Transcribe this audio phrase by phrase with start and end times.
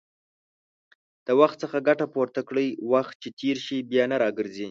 [1.27, 4.59] د وخت څخه ګټه پورته کړئ، وخت چې تېر شي، بيا نه راګرځي